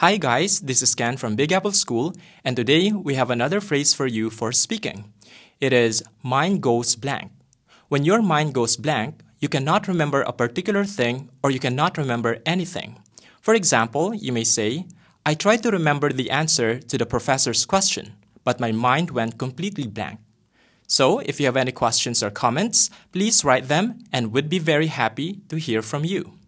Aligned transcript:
Hi 0.00 0.16
guys, 0.16 0.60
this 0.60 0.80
is 0.80 0.94
Ken 0.94 1.18
from 1.18 1.36
Big 1.36 1.52
Apple 1.52 1.72
School, 1.72 2.14
and 2.42 2.56
today 2.56 2.90
we 2.90 3.16
have 3.16 3.30
another 3.30 3.60
phrase 3.60 3.92
for 3.92 4.06
you 4.06 4.30
for 4.30 4.50
speaking. 4.50 5.12
It 5.60 5.74
is 5.74 6.02
mind 6.22 6.62
goes 6.62 6.96
blank. 6.96 7.32
When 7.88 8.06
your 8.06 8.22
mind 8.22 8.54
goes 8.54 8.78
blank, 8.78 9.20
you 9.40 9.50
cannot 9.50 9.88
remember 9.88 10.22
a 10.22 10.32
particular 10.32 10.86
thing 10.86 11.28
or 11.42 11.50
you 11.50 11.60
cannot 11.60 11.98
remember 11.98 12.38
anything. 12.46 12.96
For 13.42 13.52
example, 13.52 14.14
you 14.14 14.32
may 14.32 14.42
say, 14.42 14.86
I 15.26 15.34
tried 15.34 15.62
to 15.64 15.70
remember 15.70 16.10
the 16.10 16.30
answer 16.30 16.78
to 16.78 16.96
the 16.96 17.04
professor's 17.04 17.66
question, 17.66 18.14
but 18.42 18.58
my 18.58 18.72
mind 18.72 19.10
went 19.10 19.36
completely 19.36 19.86
blank. 19.86 20.18
So, 20.86 21.18
if 21.18 21.38
you 21.38 21.44
have 21.44 21.58
any 21.58 21.72
questions 21.72 22.22
or 22.22 22.30
comments, 22.30 22.88
please 23.12 23.44
write 23.44 23.68
them 23.68 23.98
and 24.10 24.32
we'd 24.32 24.48
be 24.48 24.58
very 24.58 24.86
happy 24.86 25.42
to 25.50 25.56
hear 25.56 25.82
from 25.82 26.06
you. 26.06 26.39